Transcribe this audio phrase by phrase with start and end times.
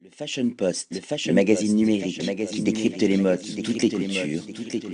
[0.00, 4.42] Le Fashion Post, le, fashion magazine numérique qui décrypte les modes, toutes les cultures,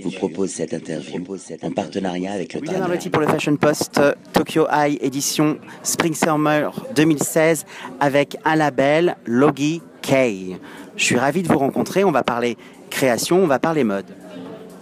[0.01, 1.23] vous propose cette interview
[1.61, 4.01] en partenariat avec le Bien Arlotti pour le Fashion Post,
[4.33, 7.65] Tokyo High édition Spring Summer 2016
[7.99, 10.57] avec un label Logi K.
[10.95, 12.03] Je suis ravi de vous rencontrer.
[12.03, 12.57] On va parler
[12.89, 14.05] création, on va parler mode.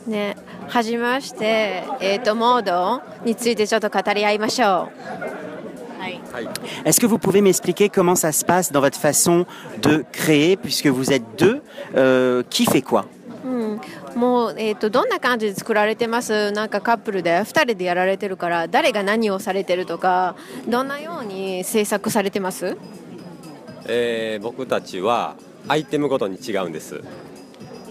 [0.07, 0.36] ね、
[0.68, 4.89] はじめまして、えー、とモードについてちょっと語り合いましょ
[5.32, 5.32] う。
[6.00, 6.20] はい。
[6.86, 9.46] Est-ce que vous pouvez m'expliquer comment ça se passe dans votre façon
[9.82, 11.62] de créer, puisque vous êtes deux
[11.96, 13.05] euh, Qui fait quoi?
[13.45, 13.81] うん、
[14.16, 16.52] もう、えー、とどんな感じで作られてます？
[16.52, 20.36] なんかカップルで2人でやられてるから誰が何をされてるとか
[20.67, 22.78] どんなように制作されてます？
[23.86, 25.36] えー僕たちは
[25.67, 27.02] アイテムごとに違うんです。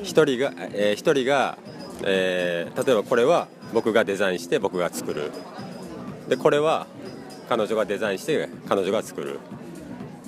[0.03, 1.59] 一人が、えー一人が、
[2.03, 5.31] えー例えばこれは僕がデザインして僕が作る。
[6.29, 6.87] でこれは
[7.52, 9.40] 彼女がデザインして彼女が作る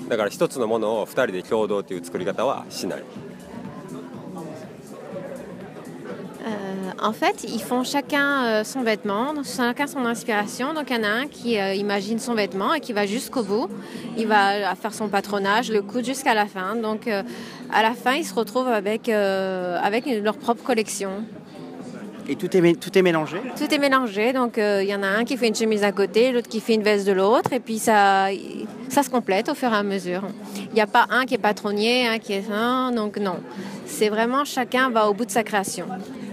[0.08, 3.04] だから一つのものを二人で共同という作り方はしない
[6.45, 10.73] Euh, En fait, ils font chacun euh, son vêtement, donc chacun son inspiration.
[10.73, 13.44] Donc il y en a un qui euh, imagine son vêtement et qui va jusqu'au
[13.44, 13.70] bout.
[14.17, 16.75] Il va euh, faire son patronage, le coudre jusqu'à la fin.
[16.75, 17.23] Donc euh,
[17.72, 21.23] à la fin, ils se retrouvent avec, euh, avec leur propre collection.
[22.28, 25.08] Et tout est, tout est mélangé Tout est mélangé, donc euh, il y en a
[25.08, 27.61] un qui fait une chemise d'un côté, l'autre qui fait une veste de l'autre, et
[27.61, 28.28] puis ça,
[28.89, 30.22] ça se complète au fur et à mesure.
[30.70, 33.36] Il n'y a pas un qui est patronnier, un qui est un, donc non.
[33.84, 35.86] C'est vraiment chacun va au bout de sa création.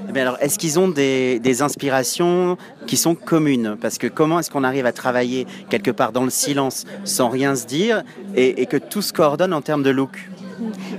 [0.07, 3.77] Eh bien alors, est-ce qu'ils ont des, des inspirations qui sont communes?
[3.79, 7.55] Parce que comment est-ce qu'on arrive à travailler quelque part dans le silence sans rien
[7.55, 8.03] se dire
[8.35, 10.29] et, et que tout se coordonne en termes de look?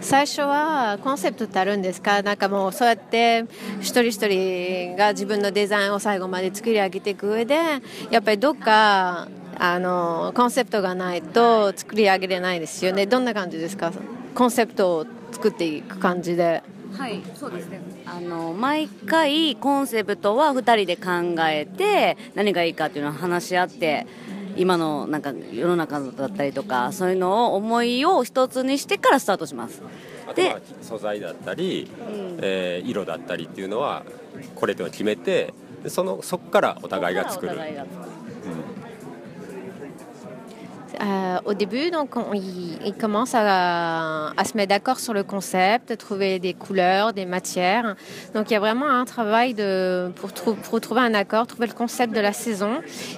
[0.00, 2.22] 最初はコンセプトってあるんですか？
[2.22, 3.44] なんかもうそうやって
[3.80, 7.54] 一人一人が自分のデザインを最後まで作り上げていく上で
[8.10, 13.06] やっぱりどっかあのコンセプトがないと作り上げれないですよね。
[13.06, 13.92] どんな感じですか？
[14.34, 16.62] コンセプトを作っていく感じで。
[16.92, 17.80] はい、そうですね。
[18.04, 24.06] あの毎回コンセプトは2人で考えて何がいいかっていうのを話し合って
[24.56, 29.82] 今のなんか世の中だったりとかそういうのを思いを一つにしてからスタートします。
[30.34, 31.90] であとは素材だったり、
[32.40, 34.02] えー色だったりっていうのは
[34.54, 35.52] これと決めて
[35.82, 37.52] でそのそこからお互いが作る
[41.02, 46.38] Euh, au début, donc, on- ils, commencent à, se mettre d'accord sur le concept, trouver
[46.38, 47.96] des couleurs, des matières.
[48.34, 51.72] Donc, il y a vraiment un travail de, pour, trou- trouver un accord, trouver le
[51.72, 52.74] concept de la saison.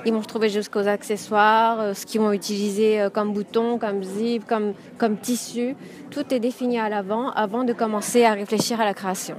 [0.06, 4.46] Ils vont retrouver jusqu'aux accessoires, euh, ce qu'ils vont utiliser euh, comme bouton, comme zip,
[4.46, 5.76] comme, comme tissu.
[6.10, 9.36] Tout est défini à l'avant avant de commencer à réfléchir à la création.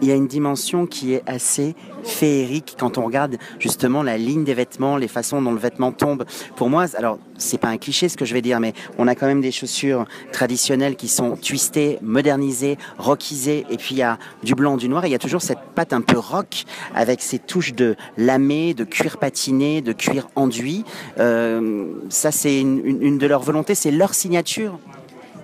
[0.00, 4.44] Il y a une dimension qui est assez féerique quand on regarde justement la ligne
[4.44, 6.24] des vêtements, les façons dont le vêtement tombe.
[6.56, 9.14] Pour moi, alors c'est pas un cliché ce que je vais dire, mais on a
[9.14, 14.18] quand même des chaussures traditionnelles qui sont twistées, modernisées, rockisées, et puis il y a
[14.44, 17.20] du blanc, du noir, et il y a toujours cette patte un peu rock avec
[17.20, 20.84] ces touches de lamé, de cuir patiné, de cuir enduit.
[21.18, 24.78] Euh, ça, c'est une, une- une de leurs volontés, c'est leur signature.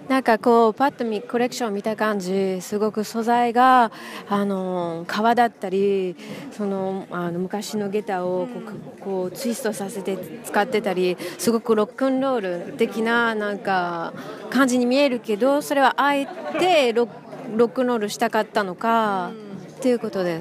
[0.08, 3.90] なんかこうパッと見コレクション見た感じすごく素材が
[4.28, 6.14] あの革だったり
[6.52, 14.12] そのあの昔のゲタをこうこうツイストさせて使ってたりすごくロックンロール的ななんか
[14.50, 16.26] 感じに見えるけどそれはあえ
[16.58, 17.08] てロッ
[17.56, 19.30] ロックンロールしたかったのか
[19.76, 20.40] っていうことで。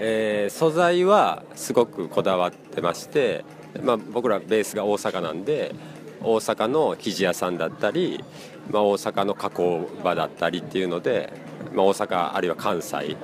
[0.00, 3.44] えー素材はすごくこだわってまして、
[3.82, 5.74] まあ、僕らベースが大阪なんで
[6.22, 8.24] 大阪の生地屋さんだったり、
[8.70, 11.32] まあ、大阪の加工場だったりっていうので、
[11.72, 13.16] まあ、大阪あるいは関西っ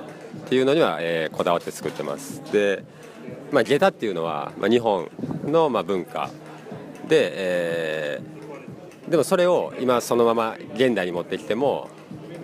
[0.47, 2.41] ていうのには、えーこだわって作ってます。
[2.51, 2.83] で、
[3.51, 5.09] まあ、下駄っていうのは、まあ、日本
[5.45, 6.29] の、まあ、文化。
[7.07, 8.35] で、えー
[9.09, 11.89] でもそれを今そのまま現代に持ってきても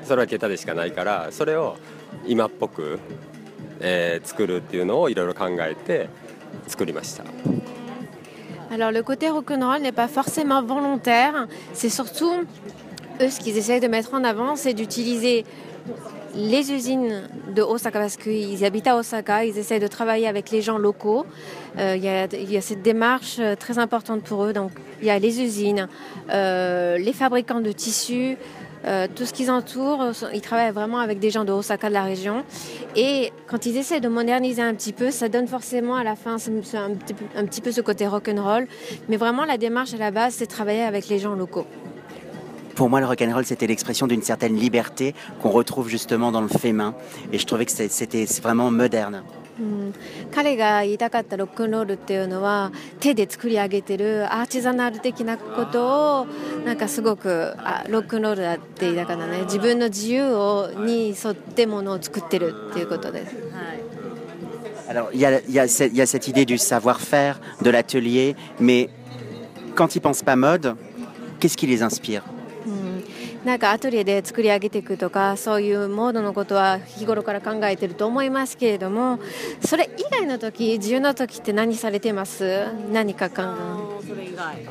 [0.04, 1.78] それは下駄でしかないからそれを
[2.28, 3.00] 今っぽく
[3.80, 6.10] えー作るっていうのをいろいろ考えて
[6.68, 7.24] 作りました。
[8.72, 12.32] Alors le côté rock'n'roll n'est pas forcément volontaire, c'est surtout
[13.20, 15.44] eux ce qu'ils essayent de mettre en avant, c'est d'utiliser
[16.36, 17.24] les usines
[17.54, 21.26] de Osaka parce qu'ils habitent à Osaka, ils essayent de travailler avec les gens locaux.
[21.80, 22.04] Euh, Il
[22.50, 24.54] y, a, cette démarche euh, très importante pour eux.
[24.54, 24.72] Donc
[25.02, 25.90] il y a les usines,
[26.30, 28.38] euh, les fabricants de tissus.
[28.86, 31.94] Euh, tout ce qu'ils entourent, euh, ils travaillent vraiment avec des gens de Osaka de
[31.94, 32.44] la région.
[32.96, 36.36] Et quand ils essaient de moderniser un petit peu, ça donne forcément à la fin
[36.36, 38.68] un petit, peu, un petit peu ce côté rock'n'roll.
[39.10, 41.66] Mais vraiment, la démarche à la base, c'est travailler avec les gens locaux.
[42.76, 46.72] Pour moi, le rock'n'roll, c'était l'expression d'une certaine liberté qu'on retrouve justement dans le fait
[46.72, 46.96] main.
[47.32, 49.24] Et je trouvais que c'était vraiment moderne.
[49.60, 49.94] うん、
[50.34, 56.28] 彼が言いたかったロックンロールっていうのは手で作り上げてるアーチザナル的なことを
[56.66, 59.42] なんかすごくあロックンロールだって言いたかったね。
[59.44, 63.36] 自分の自由をに沿ってものを作ってるっていうことです。
[63.36, 63.40] は
[63.74, 64.02] い。
[64.92, 68.90] Alors, il y a, y, a, y a cette idée du savoir-faire, de l'atelier, mais
[69.74, 70.76] quand ils pensent pas mode,
[71.40, 72.24] qu'est-ce qui les inspire?
[73.46, 79.20] なんかアトリエで作り上げていくとかそういうモードのことは日頃から考えてると思いますけれども
[79.66, 82.68] それ以外の時自由な時って何されてます？
[82.92, 83.42] 何か考
[84.04, 84.08] え。
[84.08, 84.66] それ以外、はい、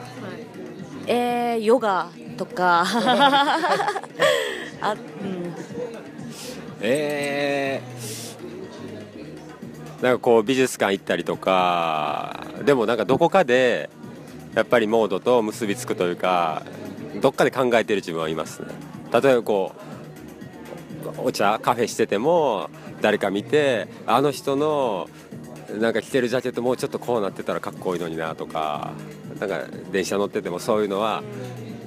[1.08, 2.84] えー、ヨガとか。
[4.82, 5.54] あ、うん、
[6.80, 13.90] えー、なんかこう美術館行ったりとかでもなんかどこかで
[14.54, 16.62] やっぱりモードと結びつくというか
[17.20, 18.68] どっかで考えてる自分はいますね
[19.12, 19.72] 例えばこ
[21.16, 22.70] うお茶カフェしてても
[23.00, 25.08] 誰か見てあの人の
[25.78, 28.92] なんか着てるジャケットもうちょっとこうなってたらかっこいいのになとか
[29.38, 31.22] なんか電車乗っててもそういうのは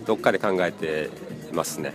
[0.05, 1.09] どっかで考えて
[1.53, 1.93] ますね。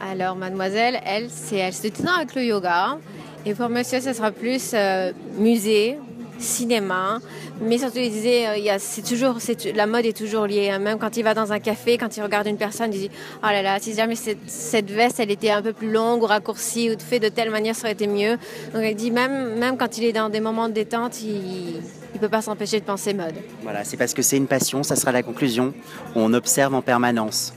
[0.00, 2.98] Alors, mademoiselle, elle, c'est elle se tient avec le yoga.
[3.44, 5.98] Et pour monsieur, ce sera plus euh, musée,
[6.39, 7.19] cinéma.
[7.61, 9.37] Mais surtout, il disait, euh, c'est toujours,
[9.75, 10.69] la mode est toujours liée.
[10.69, 10.79] Hein.
[10.79, 13.11] Même quand il va dans un café, quand il regarde une personne, il dit,
[13.43, 16.25] oh là là, si jamais cette, cette, veste, elle était un peu plus longue ou
[16.25, 18.37] raccourcie ou faite de telle manière, ça aurait été mieux.
[18.73, 21.81] Donc il dit, même, même quand il est dans des moments de détente, il
[22.13, 23.35] ne peut pas s'empêcher de penser mode.
[23.61, 25.73] Voilà, c'est parce que c'est une passion, ça sera la conclusion.
[26.15, 27.53] On observe en permanence.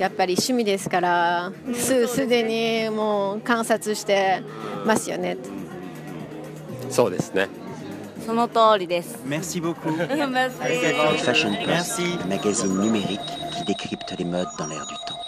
[0.00, 4.42] やっぱり趣味ですからすすでにもう観察して
[4.86, 5.36] ますよね。
[6.88, 7.50] そうですね。
[9.25, 9.95] Merci beaucoup.
[9.97, 11.23] Merci.
[11.23, 13.19] Fashion Post, un magazine numérique
[13.57, 15.24] qui décrypte les modes dans l'air du temps.